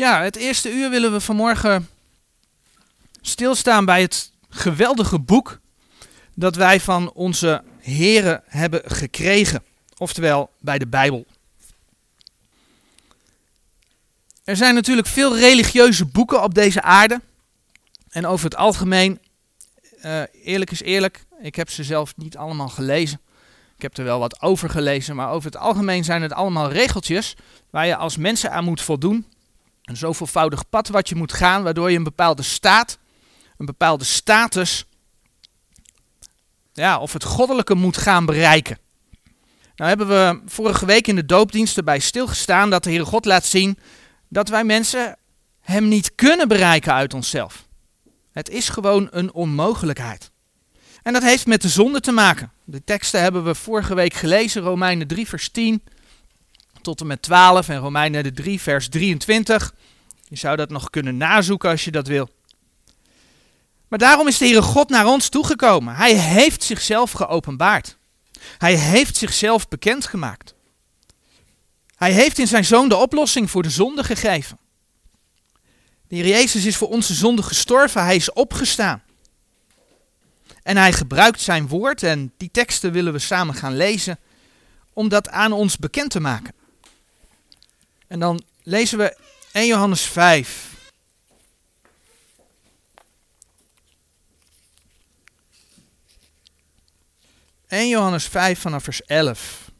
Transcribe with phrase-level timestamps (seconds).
[0.00, 1.88] Ja, het eerste uur willen we vanmorgen
[3.20, 5.60] stilstaan bij het geweldige boek
[6.34, 9.64] dat wij van onze heren hebben gekregen,
[9.96, 11.26] oftewel bij de Bijbel.
[14.44, 17.20] Er zijn natuurlijk veel religieuze boeken op deze aarde.
[18.08, 19.18] En over het algemeen,
[20.04, 23.20] uh, eerlijk is eerlijk, ik heb ze zelf niet allemaal gelezen.
[23.76, 27.36] Ik heb er wel wat over gelezen, maar over het algemeen zijn het allemaal regeltjes
[27.70, 29.26] waar je als mensen aan moet voldoen.
[29.90, 32.98] Een zoveelvoudig pad wat je moet gaan, waardoor je een bepaalde staat,
[33.56, 34.84] een bepaalde status,
[36.72, 38.78] ja, of het goddelijke moet gaan bereiken.
[39.74, 43.44] Nou hebben we vorige week in de doopdienst erbij stilgestaan dat de Heere God laat
[43.44, 43.78] zien
[44.28, 45.16] dat wij mensen
[45.60, 47.66] Hem niet kunnen bereiken uit onszelf.
[48.32, 50.30] Het is gewoon een onmogelijkheid.
[51.02, 52.52] En dat heeft met de zonde te maken.
[52.64, 55.82] De teksten hebben we vorige week gelezen, Romeinen 3 vers 10
[56.82, 59.74] tot en met 12 en Romeinen 3 vers 23.
[60.28, 62.28] Je zou dat nog kunnen nazoeken als je dat wil.
[63.88, 65.94] Maar daarom is de Heere God naar ons toegekomen.
[65.94, 67.96] Hij heeft zichzelf geopenbaard.
[68.58, 70.54] Hij heeft zichzelf bekendgemaakt.
[71.96, 74.58] Hij heeft in zijn zoon de oplossing voor de zonde gegeven.
[76.08, 79.02] De Heer Jezus is voor onze zonde gestorven, hij is opgestaan.
[80.62, 84.18] En hij gebruikt zijn woord en die teksten willen we samen gaan lezen
[84.92, 86.54] om dat aan ons bekend te maken.
[88.10, 89.16] En dan lezen we
[89.52, 90.74] 1 Johannes 5.
[97.66, 99.70] En Johannes 5 vanaf vers 11.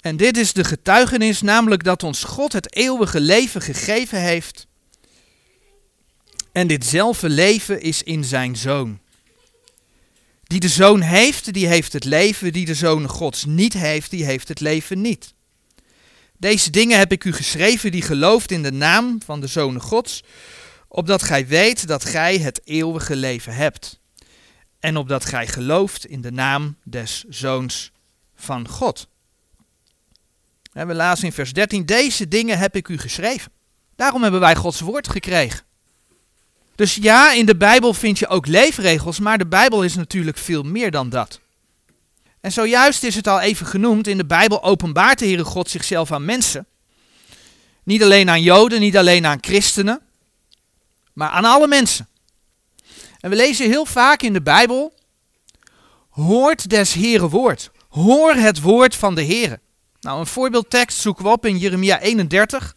[0.00, 4.66] En dit is de getuigenis, namelijk dat ons God het eeuwige leven gegeven heeft.
[6.52, 9.00] En ditzelfde leven is in zijn zoon.
[10.42, 12.52] Die de zoon heeft, die heeft het leven.
[12.52, 15.34] Die de zoon Gods niet heeft, die heeft het leven niet.
[16.38, 20.22] Deze dingen heb ik u geschreven die gelooft in de naam van de Zoon Gods,
[20.88, 24.00] opdat gij weet dat gij het eeuwige leven hebt.
[24.80, 27.92] En opdat gij gelooft in de naam des Zoons
[28.34, 29.08] van God.
[30.72, 33.52] we lazen in vers 13, deze dingen heb ik u geschreven.
[33.96, 35.64] Daarom hebben wij Gods woord gekregen.
[36.74, 40.62] Dus ja, in de Bijbel vind je ook leefregels, maar de Bijbel is natuurlijk veel
[40.62, 41.40] meer dan dat.
[42.46, 46.12] En zojuist is het al even genoemd, in de Bijbel openbaart de Heere God zichzelf
[46.12, 46.66] aan mensen.
[47.82, 50.00] Niet alleen aan Joden, niet alleen aan christenen,
[51.12, 52.08] maar aan alle mensen.
[53.20, 54.94] En we lezen heel vaak in de Bijbel,
[56.10, 57.70] hoort des Heere woord.
[57.88, 59.60] Hoor het woord van de Heere.
[60.00, 62.76] Nou, een voorbeeldtekst zoeken we op in Jeremia 31.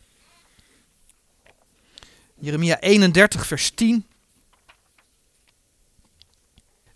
[2.40, 4.06] Jeremia 31, vers 10.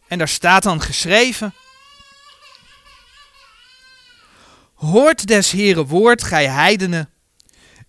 [0.08, 1.54] En daar staat dan geschreven:
[4.84, 7.10] Hoort des Heren woord, gij heidenen,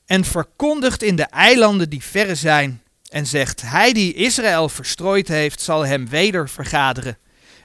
[0.06, 5.60] en verkondigt in de eilanden die verre zijn, en zegt, hij die Israël verstrooid heeft,
[5.60, 7.18] zal hem weder vergaderen,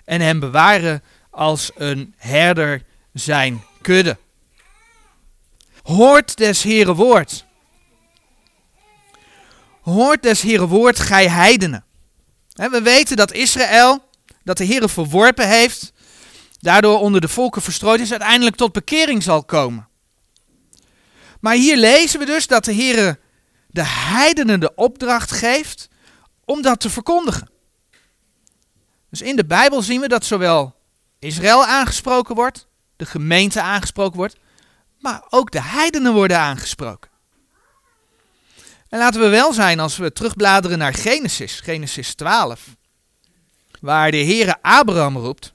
[0.05, 4.17] en hem bewaren als een herder zijn kudde.
[5.83, 7.45] Hoort des Heren woord.
[9.81, 11.85] Hoort des Heren woord, gij heidenen.
[12.53, 14.03] We weten dat Israël,
[14.43, 15.93] dat de Heere verworpen heeft,
[16.59, 19.87] daardoor onder de volken verstrooid is, uiteindelijk tot bekering zal komen.
[21.39, 23.19] Maar hier lezen we dus dat de Heer
[23.67, 25.87] de heidenen de opdracht geeft
[26.45, 27.49] om dat te verkondigen.
[29.09, 30.75] Dus in de Bijbel zien we dat zowel
[31.19, 34.37] Israël aangesproken wordt, de gemeente aangesproken wordt,
[34.99, 37.09] maar ook de heidenen worden aangesproken.
[38.89, 42.75] En laten we wel zijn als we terugbladeren naar Genesis, Genesis 12,
[43.79, 45.53] waar de Heere Abraham roept.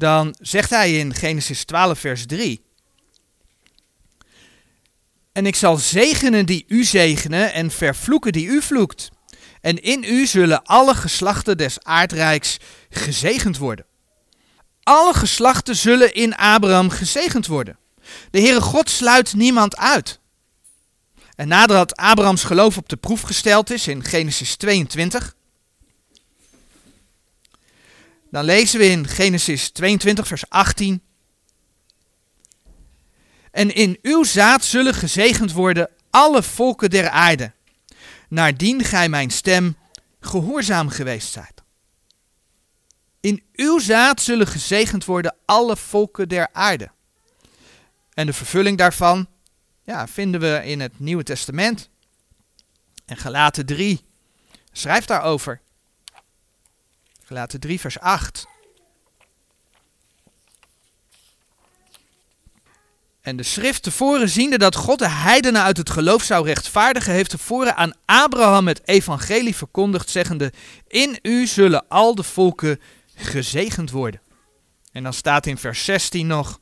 [0.00, 2.62] Dan zegt hij in Genesis 12, vers 3.
[5.32, 9.08] En ik zal zegenen die u zegenen en vervloeken die u vloekt.
[9.60, 12.58] En in u zullen alle geslachten des aardrijks
[12.90, 13.86] gezegend worden.
[14.82, 17.78] Alle geslachten zullen in Abraham gezegend worden.
[18.30, 20.20] De Heere God sluit niemand uit.
[21.34, 25.34] En nadat Abrahams geloof op de proef gesteld is in Genesis 22,
[28.30, 31.02] dan lezen we in Genesis 22, vers 18.
[33.50, 37.52] En in uw zaad zullen gezegend worden alle volken der aarde,
[38.28, 39.76] naardien gij mijn stem
[40.20, 41.62] gehoorzaam geweest zijt.
[43.20, 46.90] In uw zaad zullen gezegend worden alle volken der aarde.
[48.14, 49.28] En de vervulling daarvan
[49.82, 51.88] ja, vinden we in het Nieuwe Testament.
[53.06, 54.04] En Galaten 3
[54.72, 55.60] schrijft daarover.
[57.30, 58.46] Gelaten 3, vers 8.
[63.20, 67.30] En de schrift tevoren ziende dat God de heidenen uit het geloof zou rechtvaardigen, heeft
[67.30, 70.52] tevoren aan Abraham het evangelie verkondigd, zeggende,
[70.88, 72.80] in u zullen al de volken
[73.14, 74.20] gezegend worden.
[74.92, 76.60] En dan staat in vers 16 nog,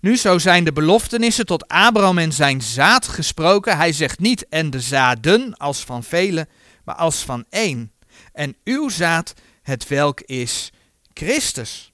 [0.00, 3.76] nu zo zijn de beloftenissen tot Abraham en zijn zaad gesproken.
[3.76, 6.48] Hij zegt niet en de zaden als van velen,
[6.84, 7.92] maar als van één.
[8.32, 10.70] En uw zaad, het welk is
[11.14, 11.92] Christus.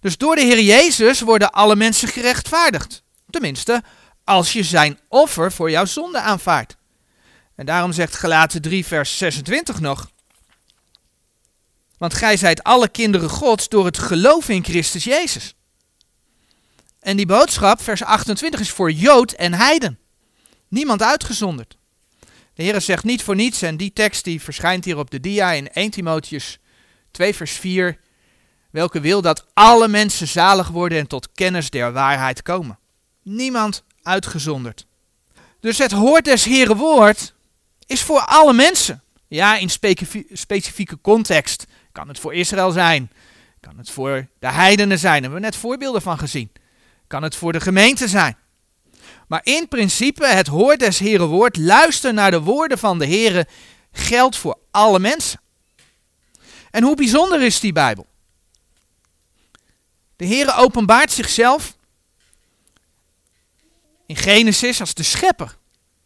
[0.00, 3.02] Dus door de Heer Jezus worden alle mensen gerechtvaardigd.
[3.30, 3.82] Tenminste,
[4.24, 6.76] als je zijn offer voor jouw zonde aanvaardt.
[7.54, 10.10] En daarom zegt Galaten 3 vers 26 nog.
[11.98, 15.54] Want gij zijt alle kinderen Gods door het geloof in Christus Jezus.
[17.00, 19.98] En die boodschap, vers 28, is voor Jood en Heiden.
[20.68, 21.76] Niemand uitgezonderd.
[22.54, 25.52] De Heer zegt niet voor niets, en die tekst die verschijnt hier op de dia
[25.52, 26.58] in 1 Timotheus
[27.10, 27.98] 2 vers 4,
[28.70, 32.78] welke wil dat alle mensen zalig worden en tot kennis der waarheid komen.
[33.22, 34.86] Niemand uitgezonderd.
[35.60, 37.34] Dus het hoort des Heeren woord
[37.86, 39.02] is voor alle mensen.
[39.28, 39.70] Ja, in
[40.32, 43.10] specifieke context kan het voor Israël zijn,
[43.60, 46.52] kan het voor de heidenen zijn, daar hebben we net voorbeelden van gezien.
[47.06, 48.36] Kan het voor de gemeente zijn.
[49.32, 53.46] Maar in principe, het hoort des Heren woord, luister naar de woorden van de Heren,
[53.92, 55.40] geldt voor alle mensen.
[56.70, 58.06] En hoe bijzonder is die Bijbel?
[60.16, 61.76] De Heere openbaart zichzelf
[64.06, 65.56] in Genesis als de schepper.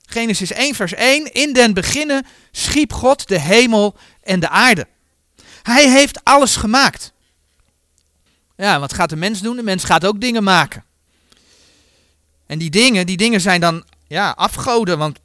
[0.03, 4.87] Genesis 1 vers 1, in den beginnen schiep God de hemel en de aarde.
[5.63, 7.13] Hij heeft alles gemaakt.
[8.57, 9.57] Ja, wat gaat de mens doen?
[9.57, 10.86] De mens gaat ook dingen maken.
[12.47, 15.19] En die dingen, die dingen zijn dan ja, afgoden, want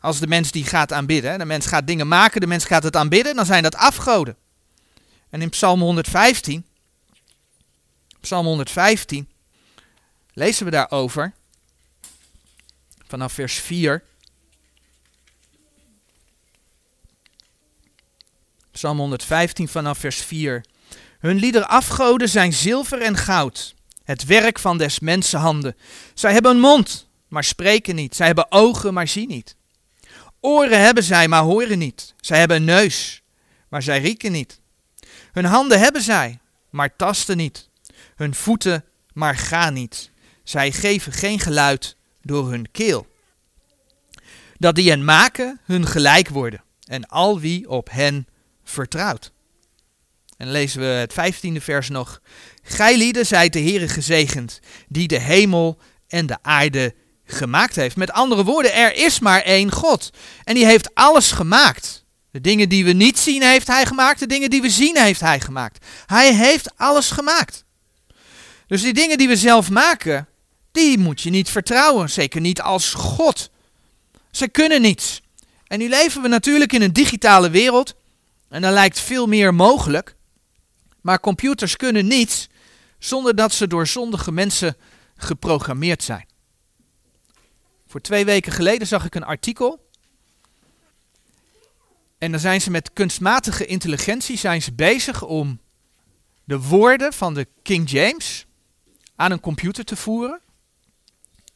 [0.00, 2.96] als de mens die gaat aanbidden, de mens gaat dingen maken, de mens gaat het
[2.96, 4.36] aanbidden, dan zijn dat afgoden.
[5.30, 6.66] En in Psalm 115,
[8.20, 9.28] Psalm 115,
[10.32, 11.32] lezen we daarover,
[13.06, 14.02] vanaf vers 4.
[18.70, 20.64] Psalm 115 vanaf vers 4.
[21.18, 23.74] Hun lieder afgoden zijn zilver en goud
[24.08, 25.76] het werk van des mensen handen.
[26.14, 28.16] Zij hebben een mond, maar spreken niet.
[28.16, 29.56] Zij hebben ogen, maar zien niet.
[30.40, 32.14] Oren hebben zij, maar horen niet.
[32.20, 33.22] Zij hebben een neus,
[33.68, 34.60] maar zij rieken niet.
[35.32, 36.38] Hun handen hebben zij,
[36.70, 37.68] maar tasten niet.
[38.16, 40.10] Hun voeten, maar gaan niet.
[40.44, 43.06] Zij geven geen geluid door hun keel.
[44.58, 46.62] Dat die hen maken, hun gelijk worden.
[46.84, 48.26] En al wie op hen
[48.64, 49.32] vertrouwt.
[50.38, 52.20] En lezen we het vijftiende vers nog.
[52.62, 56.94] Gij lieden zijt de Heere gezegend, die de hemel en de aarde
[57.24, 57.96] gemaakt heeft.
[57.96, 60.10] Met andere woorden, er is maar één God.
[60.44, 62.04] En die heeft alles gemaakt.
[62.30, 65.20] De dingen die we niet zien heeft hij gemaakt, de dingen die we zien heeft
[65.20, 65.86] hij gemaakt.
[66.06, 67.64] Hij heeft alles gemaakt.
[68.66, 70.28] Dus die dingen die we zelf maken,
[70.72, 72.10] die moet je niet vertrouwen.
[72.10, 73.50] Zeker niet als God.
[74.30, 75.20] Ze kunnen niets.
[75.66, 77.94] En nu leven we natuurlijk in een digitale wereld.
[78.48, 80.16] En daar lijkt veel meer mogelijk.
[81.00, 82.48] Maar computers kunnen niets
[82.98, 84.76] zonder dat ze door zondige mensen
[85.16, 86.26] geprogrammeerd zijn.
[87.86, 89.86] Voor twee weken geleden zag ik een artikel.
[92.18, 95.60] En dan zijn ze met kunstmatige intelligentie zijn ze bezig om
[96.44, 98.46] de woorden van de King James
[99.16, 100.40] aan een computer te voeren.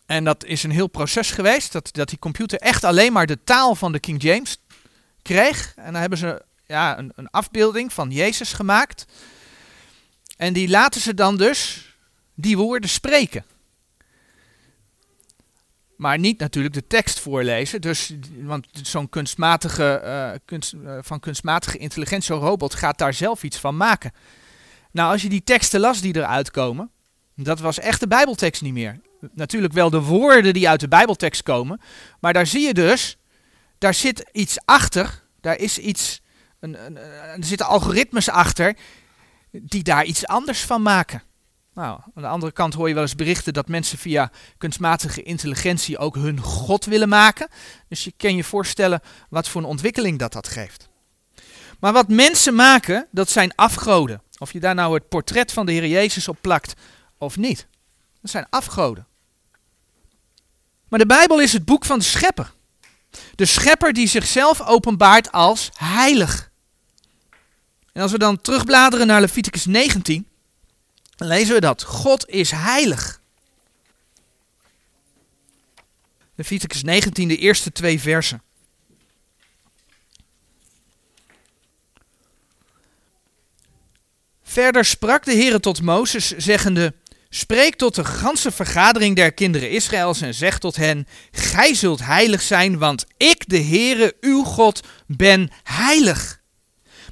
[0.07, 3.45] En dat is een heel proces geweest, dat, dat die computer echt alleen maar de
[3.45, 4.59] taal van de King James
[5.23, 5.73] kreeg.
[5.76, 9.05] En dan hebben ze ja, een, een afbeelding van Jezus gemaakt.
[10.37, 11.87] En die laten ze dan dus
[12.35, 13.45] die woorden spreken.
[15.97, 17.81] Maar niet natuurlijk de tekst voorlezen.
[17.81, 23.43] Dus, want zo'n kunstmatige, uh, kunst, uh, van kunstmatige intelligentie, zo'n robot, gaat daar zelf
[23.43, 24.12] iets van maken.
[24.91, 26.91] Nou, als je die teksten las die eruit komen,
[27.37, 29.01] dat was echt de Bijbeltekst niet meer.
[29.35, 31.81] Natuurlijk wel de woorden die uit de Bijbeltekst komen,
[32.21, 33.17] maar daar zie je dus,
[33.79, 36.21] daar zit iets achter, daar is iets,
[36.61, 38.77] een, een, er zitten algoritmes achter
[39.52, 41.23] die daar iets anders van maken.
[41.75, 45.99] Nou, aan de andere kant hoor je wel eens berichten dat mensen via kunstmatige intelligentie
[45.99, 47.49] ook hun God willen maken.
[47.88, 50.88] Dus je kan je voorstellen wat voor een ontwikkeling dat dat geeft.
[51.80, 54.23] Maar wat mensen maken, dat zijn afgoden.
[54.38, 56.75] Of je daar nou het portret van de Heer Jezus op plakt
[57.18, 57.66] of niet.
[58.21, 59.06] Dat zijn afgoden.
[60.88, 62.52] Maar de Bijbel is het boek van de schepper.
[63.35, 66.51] De schepper die zichzelf openbaart als heilig.
[67.92, 70.26] En als we dan terugbladeren naar Leviticus 19,
[71.16, 73.20] dan lezen we dat God is heilig.
[76.34, 78.42] Leviticus 19, de eerste twee versen.
[84.42, 86.94] Verder sprak de Heere tot Mozes, zeggende:
[87.28, 92.42] Spreek tot de ganse vergadering der kinderen Israëls en zeg tot hen: Gij zult heilig
[92.42, 96.41] zijn, want ik, de Heere, uw God, ben heilig.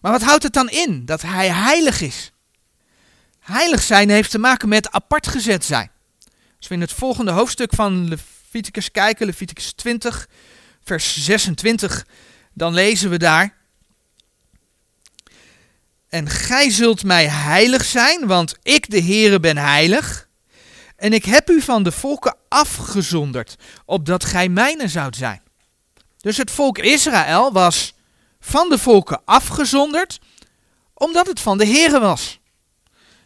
[0.01, 2.33] Maar wat houdt het dan in dat hij heilig is?
[3.41, 5.91] Heilig zijn heeft te maken met apart gezet zijn.
[6.59, 10.29] Als we in het volgende hoofdstuk van Leviticus kijken, Leviticus 20,
[10.85, 12.07] vers 26,
[12.53, 13.59] dan lezen we daar.
[16.09, 20.29] En gij zult mij heilig zijn, want ik de Heere ben heilig.
[20.97, 25.43] En ik heb u van de volken afgezonderd, opdat gij mijne zoudt zijn.
[26.21, 27.95] Dus het volk Israël was
[28.51, 30.19] van de volken afgezonderd,
[30.95, 32.39] omdat het van de Heere was.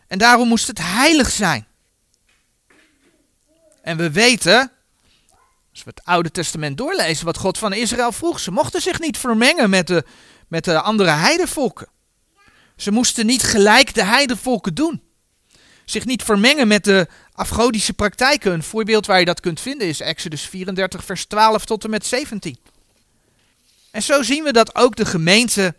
[0.07, 1.67] En daarom moest het heilig zijn.
[3.83, 4.73] En we weten,
[5.71, 8.41] als we het Oude Testament doorlezen, wat God van Israël vroeg.
[8.41, 10.05] Ze mochten zich niet vermengen met de,
[10.49, 11.89] met de andere heidevolken.
[12.77, 15.03] Ze moesten niet gelijk de heidevolken doen.
[15.85, 18.53] Zich niet vermengen met de afgodische praktijken.
[18.53, 22.07] Een voorbeeld waar je dat kunt vinden is Exodus 34, vers 12 tot en met
[22.07, 22.59] 17.
[23.95, 25.75] En zo zien we dat ook de gemeente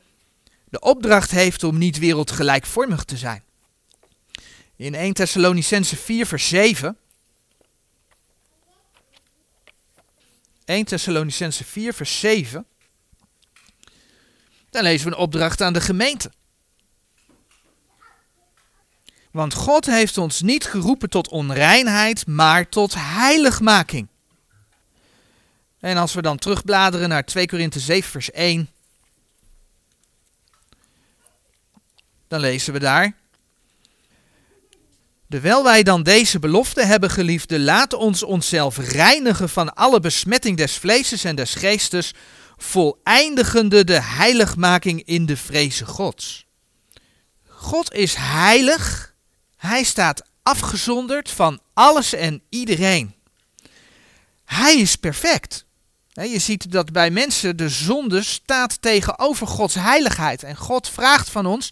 [0.66, 3.44] de opdracht heeft om niet wereldgelijkvormig te zijn.
[4.76, 6.98] In 1 Thessalonicense 4, vers 7.
[10.66, 12.66] 1 Thessalonicense 4, vers 7.
[14.70, 16.32] Dan lezen we een opdracht aan de gemeente.
[19.32, 24.08] Want God heeft ons niet geroepen tot onreinheid, maar tot heiligmaking.
[25.86, 28.70] En als we dan terugbladeren naar 2 Korinthe 7 vers 1,
[32.27, 33.15] dan lezen we daar.
[35.30, 40.77] Terwijl wij dan deze belofte hebben, geliefde, laat ons onszelf reinigen van alle besmetting des
[40.77, 42.13] vleeses en des geestes,
[42.58, 46.46] voleindigende de heiligmaking in de vreze Gods.
[47.48, 49.13] God is heilig
[49.56, 53.15] hij staat afgezonderd van alles en iedereen.
[54.46, 55.65] Hij is perfect.
[56.24, 60.44] Je ziet dat bij mensen de zonde staat tegenover Gods heiligheid.
[60.44, 61.72] En God vraagt van ons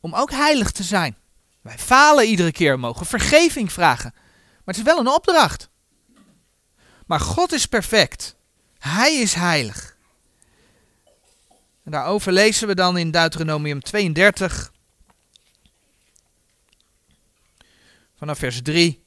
[0.00, 1.16] om ook heilig te zijn.
[1.60, 4.12] Wij falen iedere keer, mogen vergeving vragen.
[4.14, 5.68] Maar het is wel een opdracht.
[7.06, 8.36] Maar God is perfect.
[8.78, 9.96] Hij is heilig.
[11.84, 14.72] En daarover lezen we dan in Deuteronomium 32,
[18.16, 19.05] vanaf vers 3.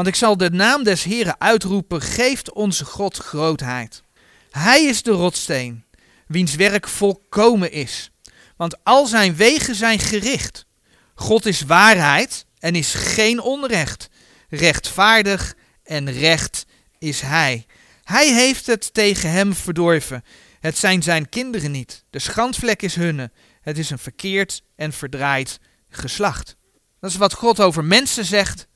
[0.00, 4.02] Want ik zal de naam des Heren uitroepen, geeft onze God grootheid.
[4.50, 5.84] Hij is de rotsteen,
[6.26, 8.10] wiens werk volkomen is.
[8.56, 10.66] Want al zijn wegen zijn gericht.
[11.14, 14.08] God is waarheid en is geen onrecht.
[14.48, 15.54] Rechtvaardig
[15.84, 16.66] en recht
[16.98, 17.66] is hij.
[18.02, 20.24] Hij heeft het tegen hem verdorven.
[20.60, 22.04] Het zijn zijn kinderen niet.
[22.10, 23.30] De schandvlek is hunne.
[23.62, 26.56] Het is een verkeerd en verdraaid geslacht.
[27.00, 28.68] Dat is wat God over mensen zegt.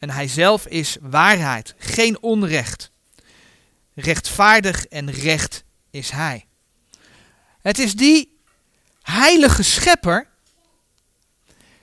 [0.00, 2.90] En hij zelf is waarheid, geen onrecht.
[3.94, 6.46] Rechtvaardig en recht is hij.
[7.60, 8.38] Het is die
[9.02, 10.28] heilige schepper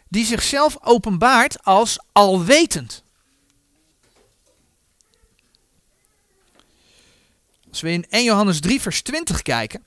[0.08, 3.04] die zichzelf openbaart als alwetend.
[7.70, 9.86] Als we in 1 Johannes 3 vers 20 kijken,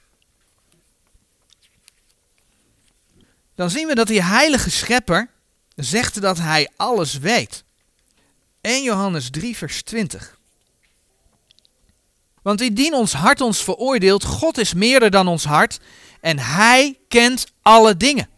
[3.55, 5.31] dan zien we dat die heilige schepper
[5.75, 7.65] zegt dat hij alles weet.
[8.61, 10.39] 1 Johannes 3, vers 20.
[12.43, 15.81] Want indien ons hart ons veroordeelt, God is meerder dan ons hart
[16.21, 18.29] en hij kent alle dingen.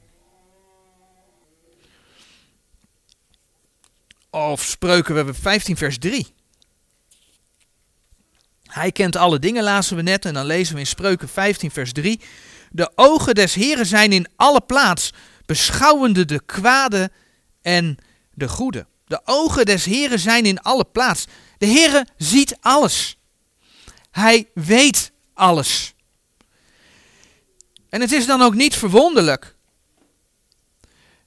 [4.30, 6.26] Of spreuken we hebben 15 vers 3.
[8.62, 11.92] Hij kent alle dingen, lazen we net, en dan lezen we in Spreuken 15 vers
[11.92, 12.20] 3.
[12.70, 15.12] De ogen des Heren zijn in alle plaats,
[15.46, 17.10] beschouwende de kwade
[17.62, 17.96] en
[18.34, 18.86] de goede.
[19.12, 21.26] De ogen des Heren zijn in alle plaats.
[21.58, 23.16] De Heere ziet alles.
[24.10, 25.94] Hij weet alles.
[27.88, 29.54] En het is dan ook niet verwonderlijk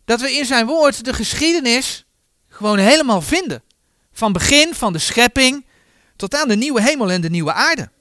[0.05, 2.05] dat we in zijn woord de geschiedenis
[2.47, 3.63] gewoon helemaal vinden.
[4.13, 5.65] Van begin van de schepping
[6.15, 7.91] tot aan de nieuwe hemel en de nieuwe aarde.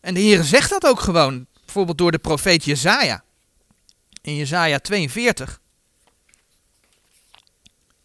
[0.00, 3.24] En de Heere zegt dat ook gewoon, bijvoorbeeld door de profeet Jezaja.
[4.22, 5.60] In Jezaja 42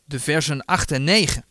[0.07, 1.45] de versen 8 en 9.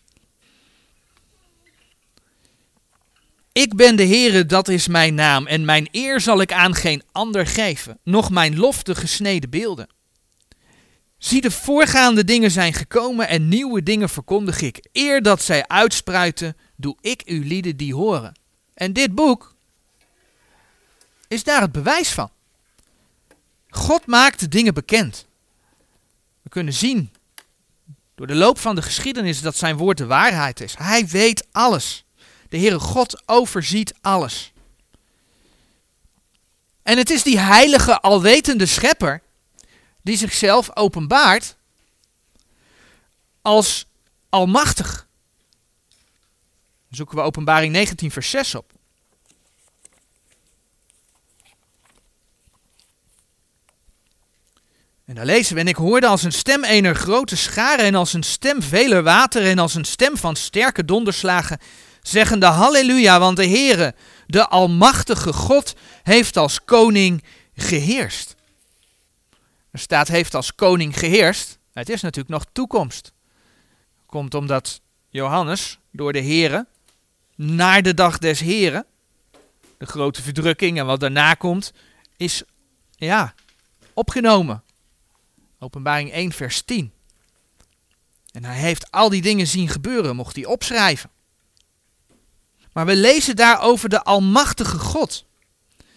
[3.53, 7.03] Ik ben de Heere, dat is mijn naam, en mijn eer zal ik aan geen
[7.13, 9.89] ander geven, noch mijn lof de gesneden beelden.
[11.19, 14.89] Zie, de voorgaande dingen zijn gekomen en nieuwe dingen verkondig ik.
[14.93, 18.35] Eer dat zij uitspruiten, doe ik uw lieden die horen.
[18.75, 19.55] En dit boek
[21.29, 22.31] is daar het bewijs van.
[23.69, 25.27] God maakt de dingen bekend.
[26.43, 27.11] We kunnen zien
[28.17, 30.75] door de loop van de geschiedenis dat zijn woord de waarheid is.
[30.79, 32.05] Hij weet alles.
[32.49, 34.53] De Heere God overziet alles.
[36.83, 39.23] En het is die heilige, alwetende schepper
[40.03, 41.57] die zichzelf openbaart
[43.43, 43.87] als
[44.29, 45.09] almachtig.
[46.91, 48.73] Zoeken we openbaring 19 vers 6 op.
[55.17, 58.23] daar lezen we, en ik hoorde als een stem ener grote scharen en als een
[58.23, 61.59] stem veler wateren en als een stem van sterke donderslagen,
[62.03, 63.95] zeggende halleluja, want de Heere,
[64.27, 68.35] de almachtige God, heeft als koning geheerst.
[69.71, 73.13] Er staat heeft als koning geheerst, het is natuurlijk nog toekomst.
[74.07, 76.67] Komt omdat Johannes door de Heere
[77.35, 78.87] naar de dag des Heren,
[79.79, 81.73] de grote verdrukking en wat daarna komt,
[82.17, 82.43] is
[82.91, 83.35] ja,
[83.95, 84.65] opgenomen.
[85.59, 86.93] Openbaring 1, vers 10.
[88.33, 91.11] En hij heeft al die dingen zien gebeuren, mocht hij opschrijven.
[92.73, 95.25] Maar we lezen daar over de Almachtige God.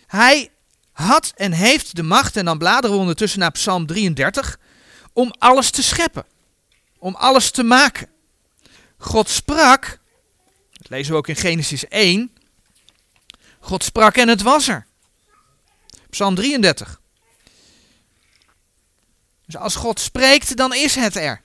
[0.07, 0.51] Hij
[0.91, 4.59] had en heeft de macht, en dan bladeren we ondertussen naar Psalm 33,
[5.13, 6.25] om alles te scheppen,
[6.97, 8.07] om alles te maken.
[8.97, 9.99] God sprak,
[10.71, 12.31] dat lezen we ook in Genesis 1,
[13.59, 14.87] God sprak en het was er.
[16.09, 16.98] Psalm 33.
[19.49, 21.41] Dus als God spreekt, dan is het er.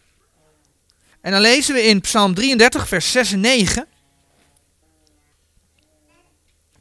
[1.20, 3.86] En dan lezen we in Psalm 33, vers 6 en 9.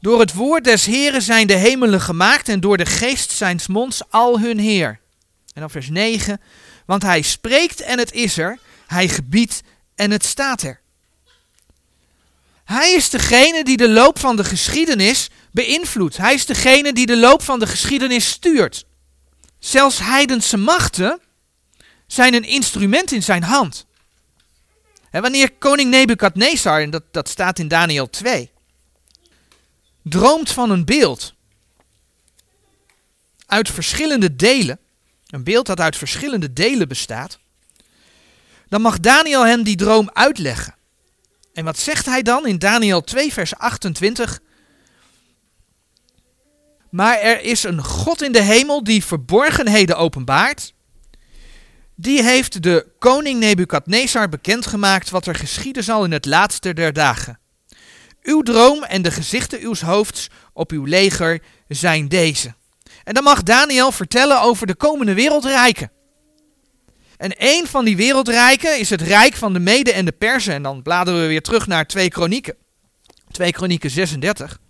[0.00, 4.02] Door het woord des Heren zijn de hemelen gemaakt en door de geest zijns monds
[4.10, 5.00] al hun Heer.
[5.52, 6.40] En dan vers 9.
[6.86, 9.62] Want hij spreekt en het is er, hij gebiedt
[9.94, 10.80] en het staat er.
[12.64, 16.16] Hij is degene die de loop van de geschiedenis beïnvloedt.
[16.16, 18.84] Hij is degene die de loop van de geschiedenis stuurt.
[19.64, 21.20] Zelfs heidense machten
[22.06, 23.86] zijn een instrument in zijn hand.
[25.10, 28.50] En wanneer koning Nebukadnezar, en dat, dat staat in Daniel 2,
[30.02, 31.34] droomt van een beeld
[33.46, 34.78] uit verschillende delen,
[35.26, 37.38] een beeld dat uit verschillende delen bestaat,
[38.68, 40.74] dan mag Daniel hem die droom uitleggen.
[41.52, 44.40] En wat zegt hij dan in Daniel 2, vers 28?
[46.94, 50.74] Maar er is een God in de hemel die verborgenheden openbaart.
[51.94, 57.38] Die heeft de koning Nebukadnezar bekendgemaakt wat er geschieden zal in het laatste der dagen.
[58.22, 62.54] Uw droom en de gezichten uws hoofds op uw leger zijn deze.
[63.04, 65.90] En dan mag Daniel vertellen over de komende wereldrijken.
[67.16, 70.54] En een van die wereldrijken is het rijk van de Mede en de Persen.
[70.54, 72.56] En dan bladeren we weer terug naar 2 Kronieken.
[73.30, 74.62] 2 Kronieken 36.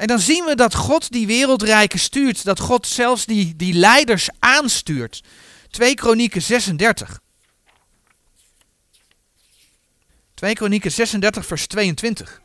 [0.00, 2.44] En dan zien we dat God die wereldrijken stuurt.
[2.44, 5.22] Dat God zelfs die, die leiders aanstuurt.
[5.70, 7.20] 2 Kronieken 36.
[10.34, 12.40] 2 Kronieken 36 vers 22.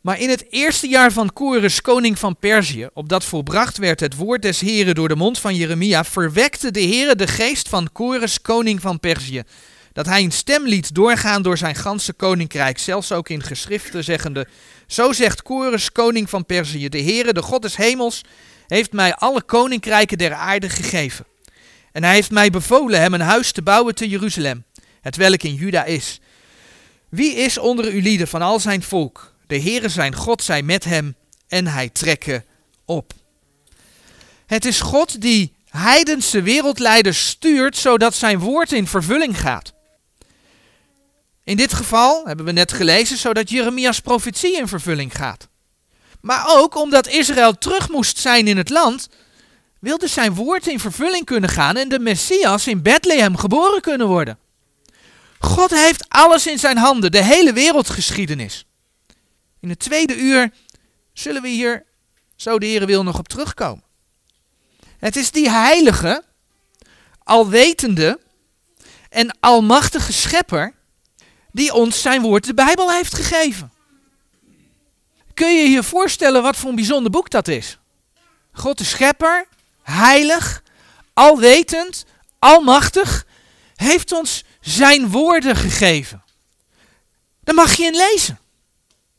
[0.00, 4.42] Maar in het eerste jaar van Kores, koning van Perzië, opdat volbracht werd het woord
[4.42, 8.80] des Heren door de mond van Jeremia, verwekte de Heere de geest van Kores, koning
[8.80, 9.42] van Perzië,
[9.92, 14.46] dat hij een stem liet doorgaan door zijn ganse koninkrijk, zelfs ook in geschriften zeggende,
[14.86, 18.22] zo zegt Kores, koning van Perzië, de Heere, de God des hemels,
[18.66, 21.26] heeft mij alle koninkrijken der aarde gegeven.
[21.92, 24.64] En hij heeft mij bevolen hem een huis te bouwen te Jeruzalem,
[25.00, 26.20] het welk in Juda is.
[27.08, 29.32] Wie is onder uw lieden van al zijn volk?
[29.46, 31.16] De Heere zijn God zij met hem
[31.48, 32.44] en hij trekke
[32.84, 33.12] op.
[34.46, 39.72] Het is God die heidense wereldleiders stuurt zodat zijn woord in vervulling gaat.
[41.44, 45.48] In dit geval hebben we net gelezen zodat Jeremia's profetie in vervulling gaat.
[46.20, 49.08] Maar ook omdat Israël terug moest zijn in het land,
[49.80, 54.38] wilde zijn woord in vervulling kunnen gaan en de Messias in Bethlehem geboren kunnen worden.
[55.38, 58.66] God heeft alles in zijn handen, de hele wereldgeschiedenis.
[59.60, 60.52] In het tweede uur
[61.12, 61.84] zullen we hier,
[62.36, 63.84] zo de Heer wil, nog op terugkomen.
[64.98, 66.24] Het is die heilige,
[67.22, 68.20] alwetende
[69.08, 70.74] en almachtige schepper
[71.52, 73.72] die ons zijn woord, de Bijbel, heeft gegeven.
[75.34, 77.78] Kun je je voorstellen wat voor een bijzonder boek dat is?
[78.52, 79.46] God de schepper,
[79.82, 80.62] heilig,
[81.14, 82.04] alwetend,
[82.38, 83.26] almachtig,
[83.74, 86.24] heeft ons zijn woorden gegeven.
[87.40, 88.38] Daar mag je in lezen.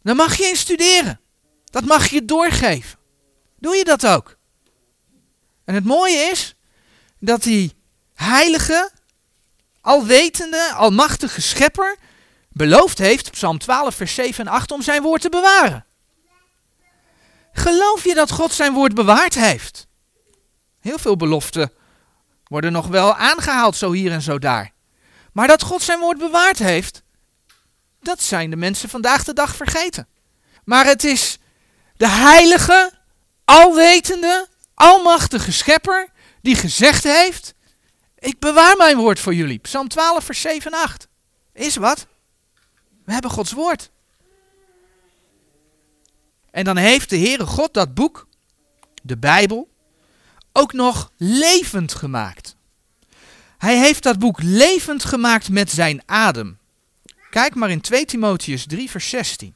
[0.04, 1.20] Daar mag je in studeren.
[1.66, 3.00] Dat mag je doorgeven.
[3.60, 4.38] Doe je dat ook?
[5.66, 6.56] En het mooie is
[7.20, 7.74] dat die
[8.14, 8.92] heilige,
[9.82, 11.98] alwetende, almachtige schepper
[12.54, 15.86] beloofd heeft, Psalm 12, vers 7 en 8, om zijn woord te bewaren.
[17.54, 19.88] Geloof je dat God zijn woord bewaard heeft?
[20.80, 21.72] Heel veel beloften
[22.54, 24.72] Worden nog wel aangehaald zo hier en zo daar.
[25.32, 27.04] Maar dat God zijn woord bewaard heeft,
[28.02, 30.08] dat zijn de mensen vandaag de dag vergeten.
[30.66, 31.38] Maar het is
[31.98, 32.92] de heilige,
[33.46, 36.10] alwetende, almachtige schepper
[36.42, 37.54] die gezegd heeft,
[38.18, 39.60] ik bewaar mijn woord voor jullie.
[39.60, 41.08] Psalm 12 vers 7 en 8.
[41.54, 42.08] Is wat?
[43.06, 43.92] We hebben Gods woord.
[46.52, 48.28] En dan heeft de Heere God dat boek,
[49.04, 49.70] de Bijbel,
[50.52, 52.56] ook nog levend gemaakt.
[53.58, 56.58] Hij heeft dat boek levend gemaakt met zijn adem.
[57.30, 59.56] Kijk maar in 2 Timotheus 3, vers 16.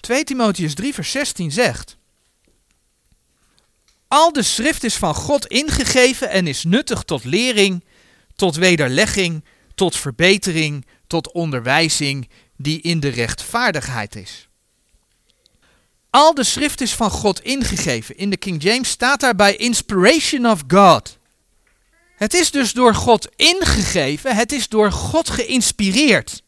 [0.00, 1.96] 2 Timotheus 3, vers 16 zegt:
[4.08, 7.84] Al de schrift is van God ingegeven en is nuttig tot lering,
[8.40, 14.48] tot wederlegging, tot verbetering, tot onderwijzing, die in de rechtvaardigheid is.
[16.10, 18.16] Al de schrift is van God ingegeven.
[18.16, 21.18] In de King James staat daarbij inspiration of God.
[22.16, 26.42] Het is dus door God ingegeven, het is door God geïnspireerd.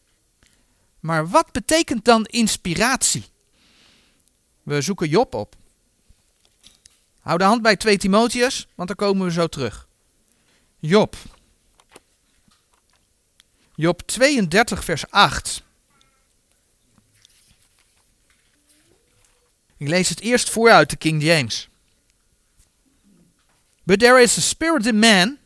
[0.99, 3.25] Maar wat betekent dan inspiratie?
[4.63, 5.55] We zoeken Job op.
[7.19, 9.87] Hou de hand bij 2 Timotheus, want dan komen we zo terug.
[10.79, 11.15] Job.
[13.83, 15.63] Job 32, vers 8.
[19.77, 21.69] Ik lees het eerst voor uit de King James.
[23.83, 25.37] But there is a spirit in man,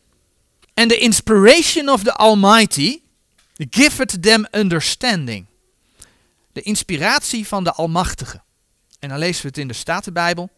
[0.73, 3.01] and the inspiration of the Almighty
[3.69, 5.45] giveth them understanding.
[6.51, 8.41] De inspiratie van de Almachtige.
[8.99, 10.49] En dan lezen we het in de Statenbijbel.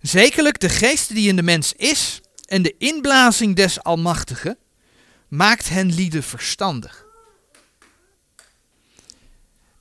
[0.00, 4.58] Zekerlijk de geest die in de mens is en de inblazing des Almachtigen
[5.28, 7.04] maakt hen lieden verstandig.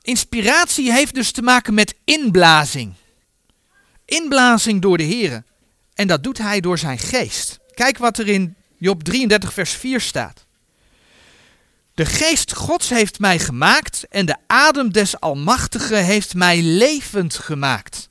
[0.01, 2.93] Inspiratie heeft dus te maken met inblazing.
[4.05, 5.43] Inblazing door de Heer.
[5.93, 7.59] En dat doet hij door zijn geest.
[7.73, 10.45] Kijk wat er in Job 33, vers 4 staat.
[11.93, 18.09] De geest Gods heeft mij gemaakt en de adem des Almachtigen heeft mij levend gemaakt.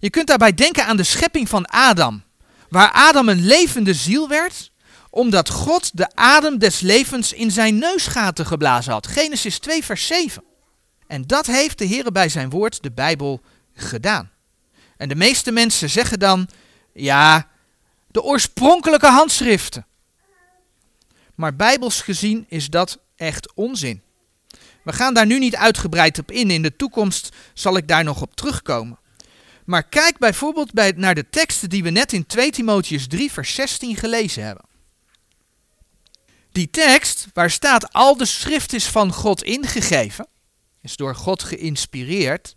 [0.00, 2.22] Je kunt daarbij denken aan de schepping van Adam,
[2.68, 4.70] waar Adam een levende ziel werd,
[5.18, 9.06] omdat God de adem des levens in zijn neusgaten geblazen had.
[9.06, 10.42] Genesis 2, vers 7.
[11.06, 13.40] En dat heeft de Heer bij zijn woord, de Bijbel,
[13.74, 14.30] gedaan.
[14.96, 16.48] En de meeste mensen zeggen dan,
[16.92, 17.48] ja,
[18.06, 19.86] de oorspronkelijke handschriften.
[21.34, 24.02] Maar bijbels gezien is dat echt onzin.
[24.84, 26.50] We gaan daar nu niet uitgebreid op in.
[26.50, 28.98] In de toekomst zal ik daar nog op terugkomen.
[29.64, 33.54] Maar kijk bijvoorbeeld bij, naar de teksten die we net in 2 Timotheus 3, vers
[33.54, 34.67] 16 gelezen hebben.
[36.52, 40.26] Die tekst, waar staat al de schrift is van God ingegeven,
[40.82, 42.56] is door God geïnspireerd,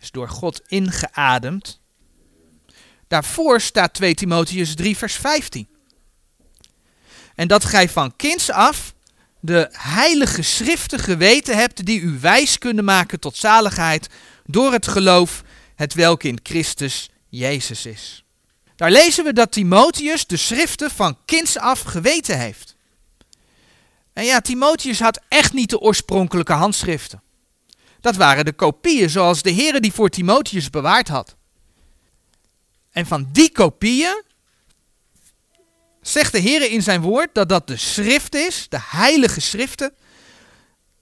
[0.00, 1.80] is door God ingeademd.
[3.08, 5.68] Daarvoor staat 2 Timotheus 3, vers 15.
[7.34, 8.94] En dat gij van kinds af
[9.40, 14.08] de heilige schriften geweten hebt die u wijs kunnen maken tot zaligheid
[14.44, 15.42] door het geloof,
[15.74, 18.24] het welk in Christus Jezus is.
[18.76, 22.75] Daar lezen we dat Timotheus de schriften van kinds af geweten heeft.
[24.16, 27.22] En ja, Timotheus had echt niet de oorspronkelijke handschriften.
[28.00, 31.36] Dat waren de kopieën zoals de Heer die voor Timotheus bewaard had.
[32.90, 34.22] En van die kopieën
[36.00, 39.94] zegt de Heer in zijn woord dat dat de schrift is, de heilige schriften.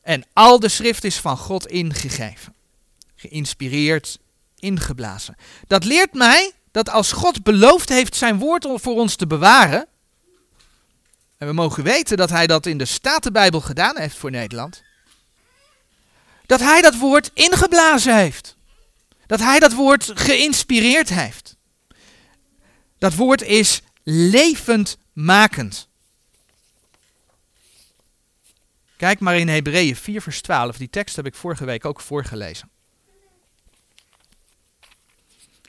[0.02, 2.54] En al de schrift is van God ingegeven,
[3.14, 4.18] geïnspireerd,
[4.58, 5.36] ingeblazen.
[5.66, 9.88] Dat leert mij dat als God beloofd heeft zijn woord voor ons te bewaren,
[11.44, 14.82] en we mogen weten dat hij dat in de Statenbijbel gedaan heeft voor Nederland,
[16.46, 18.56] dat hij dat woord ingeblazen heeft.
[19.26, 21.56] Dat hij dat woord geïnspireerd heeft.
[22.98, 25.88] Dat woord is levendmakend.
[28.96, 30.76] Kijk maar in Hebreeën 4 vers 12.
[30.76, 32.70] Die tekst heb ik vorige week ook voorgelezen.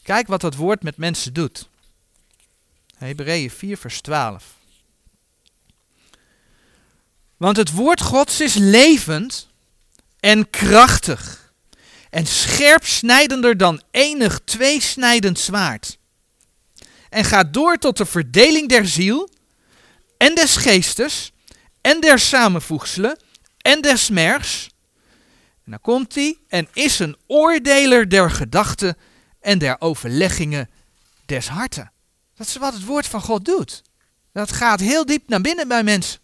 [0.03, 1.69] Kijk wat dat woord met mensen doet.
[2.97, 4.54] Hebreeën 4 vers 12.
[7.37, 9.47] Want het woord Gods is levend
[10.19, 11.53] en krachtig
[12.09, 15.97] en scherp snijdender dan enig tweesnijdend zwaard.
[17.09, 19.29] En gaat door tot de verdeling der ziel
[20.17, 21.31] en des geestes
[21.81, 23.19] en der samenvoegselen
[23.57, 24.69] en des mergs.
[25.65, 28.97] En dan komt hij en is een oordeler der gedachten
[29.41, 30.69] en der overleggingen
[31.25, 31.91] des harten.
[32.35, 33.81] Dat is wat het woord van God doet.
[34.33, 36.19] Dat gaat heel diep naar binnen bij mensen.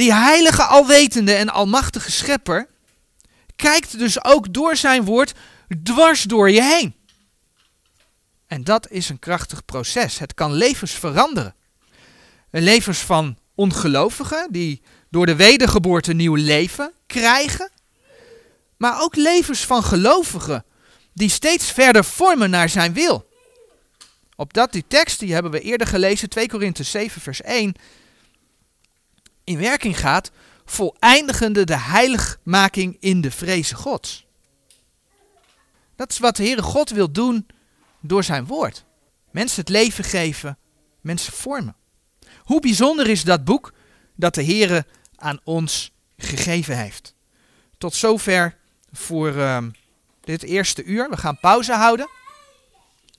[0.00, 2.68] Die heilige, alwetende en almachtige schepper
[3.56, 5.32] kijkt dus ook door zijn woord
[5.82, 6.94] dwars door je heen.
[8.46, 10.18] En dat is een krachtig proces.
[10.18, 11.54] Het kan levens veranderen.
[12.50, 17.70] Levens van ongelovigen die door de wedergeboorte nieuw leven krijgen.
[18.76, 20.64] Maar ook levens van gelovigen
[21.12, 23.28] die steeds verder vormen naar zijn wil.
[24.36, 27.74] Opdat die tekst, die hebben we eerder gelezen, 2 Korinthe 7 vers 1,
[29.44, 30.30] in werking gaat,
[30.64, 34.26] voleindigende de heiligmaking in de vreze Gods.
[35.96, 37.46] Dat is wat de Heere God wil doen
[38.00, 38.84] door zijn woord.
[39.30, 40.58] Mensen het leven geven,
[41.00, 41.76] mensen vormen.
[42.38, 43.72] Hoe bijzonder is dat boek
[44.16, 47.14] dat de Heere aan ons gegeven heeft.
[47.78, 48.56] Tot zover
[48.92, 49.58] voor uh,
[50.20, 51.10] dit eerste uur.
[51.10, 52.08] We gaan pauze houden.